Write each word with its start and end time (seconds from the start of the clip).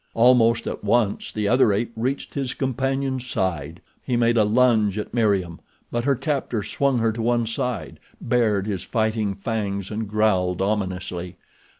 Almost 0.15 0.65
at 0.65 0.83
once 0.83 1.31
the 1.31 1.47
other 1.47 1.71
ape 1.71 1.91
reached 1.95 2.33
his 2.33 2.55
companion's 2.55 3.27
side. 3.29 3.81
He 4.01 4.17
made 4.17 4.35
a 4.35 4.43
lunge 4.43 4.97
at 4.97 5.13
Meriem; 5.13 5.59
but 5.91 6.05
her 6.05 6.15
captor 6.15 6.63
swung 6.63 6.97
her 6.97 7.11
to 7.11 7.21
one 7.21 7.45
side, 7.45 7.99
bared 8.19 8.65
his 8.65 8.81
fighting 8.83 9.35
fangs 9.35 9.91
and 9.91 10.07
growled 10.09 10.59
ominously. 10.59 11.35